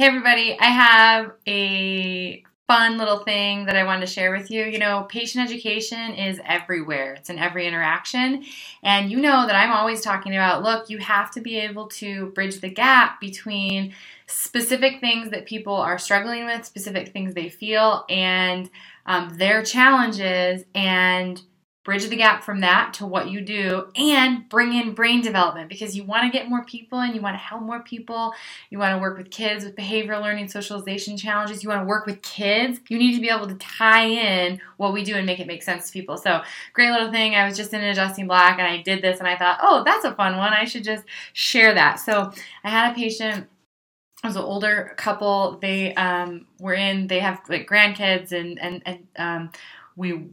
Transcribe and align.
Hey, 0.00 0.06
everybody, 0.06 0.58
I 0.58 0.64
have 0.64 1.32
a 1.46 2.42
fun 2.66 2.96
little 2.96 3.18
thing 3.18 3.66
that 3.66 3.76
I 3.76 3.84
wanted 3.84 4.00
to 4.00 4.06
share 4.06 4.32
with 4.32 4.50
you. 4.50 4.64
You 4.64 4.78
know, 4.78 5.04
patient 5.10 5.44
education 5.44 6.14
is 6.14 6.40
everywhere, 6.46 7.12
it's 7.12 7.28
in 7.28 7.38
every 7.38 7.66
interaction. 7.66 8.42
And 8.82 9.10
you 9.10 9.20
know 9.20 9.46
that 9.46 9.54
I'm 9.54 9.70
always 9.70 10.00
talking 10.00 10.34
about 10.34 10.62
look, 10.62 10.88
you 10.88 10.96
have 10.96 11.30
to 11.32 11.42
be 11.42 11.58
able 11.58 11.88
to 11.88 12.30
bridge 12.30 12.62
the 12.62 12.70
gap 12.70 13.20
between 13.20 13.92
specific 14.26 15.00
things 15.00 15.32
that 15.32 15.44
people 15.44 15.74
are 15.74 15.98
struggling 15.98 16.46
with, 16.46 16.64
specific 16.64 17.12
things 17.12 17.34
they 17.34 17.50
feel, 17.50 18.06
and 18.08 18.70
um, 19.04 19.36
their 19.36 19.62
challenges, 19.62 20.64
and 20.74 21.42
bridge 21.82 22.06
the 22.08 22.16
gap 22.16 22.44
from 22.44 22.60
that 22.60 22.92
to 22.92 23.06
what 23.06 23.30
you 23.30 23.40
do 23.40 23.86
and 23.96 24.46
bring 24.50 24.74
in 24.74 24.92
brain 24.92 25.22
development 25.22 25.68
because 25.68 25.96
you 25.96 26.04
want 26.04 26.30
to 26.30 26.38
get 26.38 26.48
more 26.48 26.62
people 26.64 27.00
and 27.00 27.14
you 27.14 27.22
want 27.22 27.34
to 27.34 27.38
help 27.38 27.62
more 27.62 27.80
people. 27.80 28.34
You 28.68 28.78
want 28.78 28.94
to 28.94 29.00
work 29.00 29.16
with 29.16 29.30
kids 29.30 29.64
with 29.64 29.76
behavioral 29.76 30.20
learning, 30.20 30.48
socialization 30.48 31.16
challenges. 31.16 31.62
You 31.62 31.70
want 31.70 31.80
to 31.80 31.86
work 31.86 32.04
with 32.04 32.20
kids. 32.20 32.80
You 32.88 32.98
need 32.98 33.14
to 33.14 33.20
be 33.20 33.30
able 33.30 33.46
to 33.46 33.54
tie 33.54 34.04
in 34.04 34.60
what 34.76 34.92
we 34.92 35.02
do 35.02 35.14
and 35.14 35.24
make 35.24 35.40
it 35.40 35.46
make 35.46 35.62
sense 35.62 35.86
to 35.86 35.92
people. 35.92 36.18
So, 36.18 36.42
great 36.74 36.90
little 36.90 37.10
thing. 37.10 37.34
I 37.34 37.46
was 37.46 37.56
just 37.56 37.72
in 37.72 37.82
adjusting 37.82 38.26
block 38.26 38.58
and 38.58 38.68
I 38.68 38.82
did 38.82 39.02
this 39.02 39.18
and 39.18 39.26
I 39.26 39.36
thought, 39.36 39.58
oh, 39.62 39.82
that's 39.82 40.04
a 40.04 40.14
fun 40.14 40.36
one. 40.36 40.52
I 40.52 40.64
should 40.66 40.84
just 40.84 41.04
share 41.32 41.72
that. 41.74 41.94
So, 41.98 42.30
I 42.62 42.68
had 42.68 42.92
a 42.92 42.94
patient 42.94 43.48
it 44.22 44.26
was 44.26 44.36
an 44.36 44.42
older 44.42 44.92
couple. 44.98 45.58
They 45.62 45.94
um, 45.94 46.46
were 46.58 46.74
in. 46.74 47.06
They 47.06 47.20
have 47.20 47.40
like 47.48 47.66
grandkids, 47.66 48.32
and 48.32 48.60
and 48.60 48.82
and 48.84 49.06
um, 49.16 49.50
we 49.96 50.28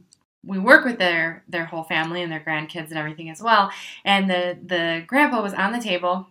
we 0.46 0.59
work 0.59 0.86
with 0.86 0.98
their 0.98 1.44
their 1.48 1.66
whole 1.66 1.84
family 1.84 2.22
and 2.22 2.32
their 2.32 2.40
grandkids 2.40 2.90
and 2.90 2.98
everything 2.98 3.30
as 3.30 3.41
well. 3.41 3.72
And 4.05 4.30
the 4.30 4.58
the 4.66 5.04
grandpa 5.08 5.41
was 5.41 5.54
on 5.54 5.72
the 5.72 5.82
table. 5.82 6.27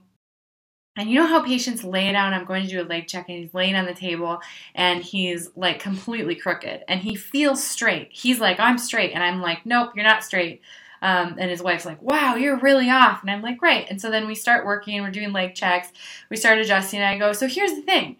And 0.98 1.10
you 1.10 1.16
know 1.16 1.26
how 1.26 1.42
patients 1.44 1.84
lay 1.84 2.10
down, 2.10 2.32
I'm 2.32 2.46
going 2.46 2.62
to 2.64 2.70
do 2.70 2.80
a 2.80 2.84
leg 2.84 3.06
check, 3.06 3.28
and 3.28 3.38
he's 3.38 3.52
laying 3.52 3.76
on 3.76 3.84
the 3.84 3.92
table 3.92 4.40
and 4.74 5.04
he's 5.04 5.50
like 5.54 5.78
completely 5.78 6.34
crooked 6.34 6.84
and 6.88 7.00
he 7.00 7.14
feels 7.14 7.62
straight. 7.62 8.08
He's 8.12 8.40
like, 8.40 8.58
I'm 8.58 8.78
straight. 8.78 9.12
And 9.12 9.22
I'm 9.22 9.42
like, 9.42 9.66
nope, 9.66 9.90
you're 9.94 10.06
not 10.06 10.24
straight. 10.24 10.62
Um, 11.02 11.36
and 11.38 11.50
his 11.50 11.62
wife's 11.62 11.84
like, 11.84 12.00
wow, 12.00 12.36
you're 12.36 12.58
really 12.58 12.88
off. 12.88 13.20
And 13.20 13.30
I'm 13.30 13.42
like, 13.42 13.58
great. 13.58 13.86
And 13.90 14.00
so 14.00 14.10
then 14.10 14.26
we 14.26 14.34
start 14.34 14.64
working, 14.64 15.02
we're 15.02 15.10
doing 15.10 15.32
leg 15.32 15.54
checks, 15.54 15.92
we 16.30 16.36
start 16.36 16.58
adjusting, 16.58 17.00
and 17.00 17.08
I 17.08 17.18
go, 17.18 17.32
so 17.34 17.46
here's 17.46 17.74
the 17.74 17.82
thing 17.82 18.16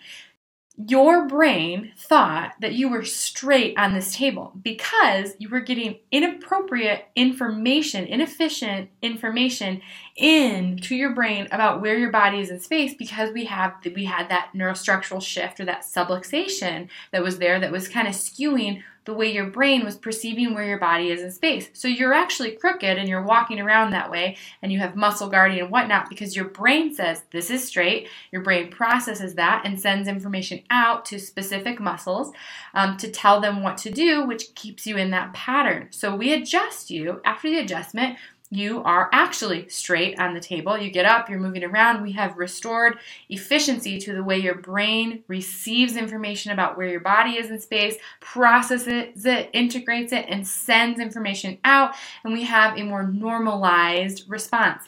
your 0.84 1.26
brain 1.26 1.92
thought 1.96 2.52
that 2.60 2.74
you 2.74 2.88
were 2.88 3.04
straight 3.04 3.76
on 3.78 3.94
this 3.94 4.14
table 4.14 4.52
because 4.62 5.34
you 5.38 5.48
were 5.48 5.60
getting 5.60 5.98
inappropriate 6.12 7.06
information, 7.16 8.04
inefficient 8.04 8.90
information 9.00 9.80
into 10.16 10.94
your 10.94 11.14
brain 11.14 11.48
about 11.50 11.80
where 11.80 11.96
your 11.98 12.10
body 12.10 12.40
is 12.40 12.50
in 12.50 12.60
space 12.60 12.92
because 12.92 13.32
we 13.32 13.46
have 13.46 13.74
we 13.94 14.04
had 14.04 14.28
that 14.28 14.50
neurostructural 14.54 15.22
shift 15.22 15.60
or 15.60 15.64
that 15.64 15.82
subluxation 15.82 16.88
that 17.10 17.22
was 17.22 17.38
there 17.38 17.58
that 17.58 17.72
was 17.72 17.88
kind 17.88 18.06
of 18.06 18.14
skewing 18.14 18.82
the 19.06 19.14
way 19.14 19.32
your 19.32 19.46
brain 19.46 19.84
was 19.84 19.96
perceiving 19.96 20.52
where 20.52 20.66
your 20.66 20.78
body 20.78 21.10
is 21.10 21.22
in 21.22 21.30
space. 21.30 21.68
So 21.72 21.88
you're 21.88 22.12
actually 22.12 22.52
crooked 22.52 22.98
and 22.98 23.08
you're 23.08 23.22
walking 23.22 23.60
around 23.60 23.90
that 23.90 24.10
way 24.10 24.36
and 24.60 24.72
you 24.72 24.80
have 24.80 24.96
muscle 24.96 25.28
guarding 25.28 25.60
and 25.60 25.70
whatnot 25.70 26.10
because 26.10 26.36
your 26.36 26.46
brain 26.46 26.92
says 26.92 27.22
this 27.30 27.50
is 27.50 27.66
straight. 27.66 28.08
Your 28.32 28.42
brain 28.42 28.70
processes 28.70 29.34
that 29.36 29.62
and 29.64 29.80
sends 29.80 30.08
information 30.08 30.62
out 30.70 31.04
to 31.06 31.18
specific 31.18 31.80
muscles 31.80 32.32
um, 32.74 32.96
to 32.98 33.10
tell 33.10 33.40
them 33.40 33.62
what 33.62 33.78
to 33.78 33.90
do, 33.90 34.26
which 34.26 34.54
keeps 34.54 34.86
you 34.86 34.96
in 34.96 35.10
that 35.12 35.32
pattern. 35.32 35.88
So 35.90 36.14
we 36.14 36.32
adjust 36.32 36.90
you 36.90 37.20
after 37.24 37.48
the 37.48 37.60
adjustment 37.60 38.18
you 38.50 38.82
are 38.84 39.08
actually 39.12 39.68
straight 39.68 40.18
on 40.20 40.34
the 40.34 40.40
table. 40.40 40.78
You 40.78 40.90
get 40.90 41.04
up, 41.04 41.28
you're 41.28 41.40
moving 41.40 41.64
around. 41.64 42.02
We 42.02 42.12
have 42.12 42.36
restored 42.36 42.98
efficiency 43.28 43.98
to 43.98 44.12
the 44.12 44.22
way 44.22 44.38
your 44.38 44.54
brain 44.54 45.24
receives 45.26 45.96
information 45.96 46.52
about 46.52 46.76
where 46.76 46.86
your 46.86 47.00
body 47.00 47.32
is 47.32 47.50
in 47.50 47.60
space, 47.60 47.96
processes 48.20 49.26
it, 49.26 49.50
integrates 49.52 50.12
it, 50.12 50.26
and 50.28 50.46
sends 50.46 51.00
information 51.00 51.58
out. 51.64 51.94
And 52.22 52.32
we 52.32 52.44
have 52.44 52.78
a 52.78 52.84
more 52.84 53.02
normalized 53.02 54.28
response. 54.28 54.84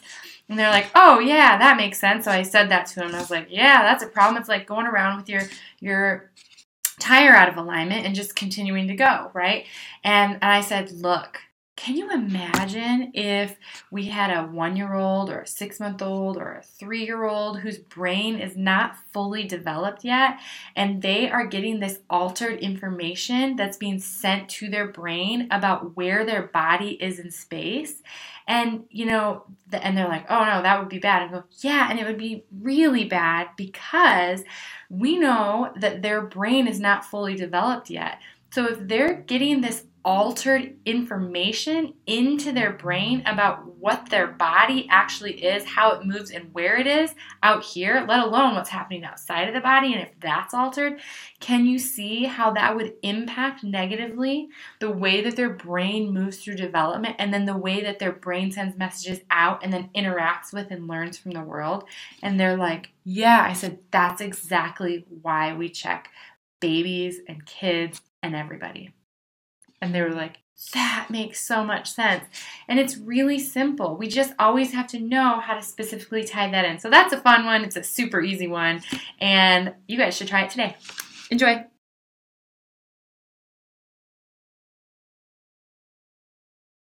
And 0.47 0.57
they're 0.57 0.71
like, 0.71 0.89
"Oh 0.95 1.19
yeah, 1.19 1.57
that 1.57 1.77
makes 1.77 1.99
sense." 1.99 2.25
So 2.25 2.31
I 2.31 2.43
said 2.43 2.69
that 2.69 2.87
to 2.87 3.03
him. 3.03 3.13
I 3.13 3.19
was 3.19 3.29
like, 3.29 3.47
"Yeah, 3.49 3.83
that's 3.83 4.03
a 4.03 4.07
problem. 4.07 4.39
It's 4.39 4.49
like 4.49 4.65
going 4.65 4.87
around 4.87 5.17
with 5.17 5.29
your 5.29 5.43
your 5.79 6.31
tire 6.99 7.33
out 7.35 7.49
of 7.49 7.57
alignment 7.57 8.05
and 8.05 8.15
just 8.15 8.35
continuing 8.35 8.87
to 8.87 8.95
go, 8.95 9.31
right?" 9.33 9.65
And, 10.03 10.33
and 10.35 10.43
I 10.43 10.61
said, 10.61 10.91
"Look." 10.91 11.41
Can 11.79 11.95
you 11.95 12.11
imagine 12.11 13.11
if 13.13 13.55
we 13.89 14.07
had 14.07 14.31
a 14.31 14.43
one 14.43 14.75
year 14.75 14.95
old 14.95 15.29
or 15.29 15.39
a 15.39 15.47
six 15.47 15.79
month 15.79 16.01
old 16.01 16.35
or 16.35 16.55
a 16.55 16.61
three 16.61 17.05
year 17.05 17.23
old 17.23 17.61
whose 17.61 17.77
brain 17.77 18.37
is 18.37 18.57
not 18.57 18.97
fully 19.13 19.45
developed 19.45 20.03
yet 20.03 20.39
and 20.75 21.01
they 21.01 21.29
are 21.29 21.45
getting 21.45 21.79
this 21.79 21.99
altered 22.09 22.59
information 22.59 23.55
that's 23.55 23.77
being 23.77 23.97
sent 23.97 24.49
to 24.49 24.69
their 24.69 24.89
brain 24.89 25.47
about 25.51 25.95
where 25.95 26.25
their 26.25 26.43
body 26.43 27.01
is 27.01 27.17
in 27.17 27.31
space? 27.31 28.03
And, 28.45 28.83
you 28.89 29.05
know, 29.05 29.45
and 29.71 29.97
they're 29.97 30.09
like, 30.09 30.25
oh 30.29 30.43
no, 30.43 30.61
that 30.61 30.79
would 30.81 30.89
be 30.89 30.99
bad. 30.99 31.21
And 31.21 31.31
go, 31.31 31.43
yeah, 31.59 31.87
and 31.89 31.97
it 31.97 32.05
would 32.05 32.17
be 32.17 32.43
really 32.59 33.05
bad 33.05 33.51
because 33.55 34.43
we 34.89 35.17
know 35.17 35.71
that 35.77 36.01
their 36.01 36.23
brain 36.23 36.67
is 36.67 36.81
not 36.81 37.05
fully 37.05 37.35
developed 37.35 37.89
yet. 37.89 38.19
So 38.51 38.65
if 38.65 38.87
they're 38.87 39.13
getting 39.13 39.61
this 39.61 39.85
altered 40.09 40.75
information 40.85 41.93
into 42.07 42.51
their 42.51 42.73
brain 42.73 43.21
about 43.27 43.77
what 43.77 44.09
their 44.09 44.25
body 44.25 44.87
actually 44.89 45.33
is, 45.33 45.63
how 45.63 45.91
it 45.91 46.03
moves, 46.03 46.31
and 46.31 46.51
where 46.51 46.77
it 46.77 46.87
is 46.87 47.13
out 47.43 47.63
here, 47.63 48.03
let 48.09 48.23
alone 48.23 48.55
what's 48.55 48.71
happening 48.71 49.03
outside 49.03 49.47
of 49.47 49.53
the 49.53 49.61
body. 49.61 49.93
And 49.93 50.01
if 50.01 50.09
that's 50.19 50.51
altered, 50.51 50.99
can 51.39 51.67
you 51.67 51.77
see 51.77 52.23
how 52.23 52.49
that 52.53 52.75
would 52.75 52.95
impact 53.03 53.63
negatively 53.63 54.49
the 54.79 54.89
way 54.89 55.21
that 55.21 55.35
their 55.35 55.51
brain 55.51 56.11
moves 56.11 56.37
through 56.37 56.55
development 56.55 57.15
and 57.19 57.31
then 57.31 57.45
the 57.45 57.55
way 57.55 57.83
that 57.83 57.99
their 57.99 58.11
brain 58.11 58.51
sends 58.51 58.75
messages 58.79 59.19
out 59.29 59.63
and 59.63 59.71
then 59.71 59.91
interacts 59.95 60.51
with 60.51 60.71
and 60.71 60.87
learns 60.87 61.19
from 61.19 61.33
the 61.33 61.41
world? 61.41 61.83
And 62.23 62.39
they're 62.39 62.57
like, 62.57 62.89
yeah, 63.03 63.45
I 63.47 63.53
said, 63.53 63.77
that's 63.91 64.21
exactly 64.21 65.05
why 65.21 65.53
we 65.53 65.69
check 65.69 66.09
babies 66.59 67.19
and 67.27 67.45
kids 67.45 68.01
and 68.23 68.35
everybody. 68.35 68.91
And 69.81 69.93
they 69.93 70.01
were 70.01 70.13
like, 70.13 70.39
that 70.73 71.07
makes 71.09 71.39
so 71.39 71.63
much 71.63 71.89
sense. 71.89 72.25
And 72.67 72.79
it's 72.79 72.97
really 72.97 73.39
simple. 73.39 73.95
We 73.95 74.07
just 74.09 74.33
always 74.37 74.73
have 74.73 74.87
to 74.87 74.99
know 74.99 75.39
how 75.39 75.55
to 75.55 75.61
specifically 75.61 76.25
tie 76.25 76.51
that 76.51 76.65
in. 76.65 76.79
So 76.79 76.89
that's 76.89 77.13
a 77.13 77.21
fun 77.21 77.45
one. 77.45 77.63
It's 77.63 77.77
a 77.77 77.83
super 77.83 78.21
easy 78.21 78.47
one. 78.47 78.81
And 79.21 79.73
you 79.87 79.97
guys 79.97 80.17
should 80.17 80.27
try 80.27 80.43
it 80.43 80.49
today. 80.49 80.75
Enjoy. 81.31 81.65